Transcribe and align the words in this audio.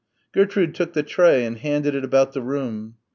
Gertrude 0.33 0.73
took 0.73 0.93
the 0.93 1.03
tray 1.03 1.45
and 1.45 1.59
handed 1.59 1.93
it 1.93 2.03
about 2.03 2.33
the 2.33 2.41
room. 2.41 2.95